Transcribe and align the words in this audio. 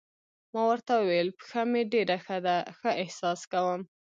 ما 0.53 0.61
ورته 0.69 0.91
وویل: 0.97 1.27
پښه 1.39 1.61
مې 1.71 1.81
ډېره 1.93 2.17
ښه 2.25 2.37
ده، 2.45 2.57
ښه 2.77 2.89
احساس 3.03 3.39
کوم. 3.51 3.81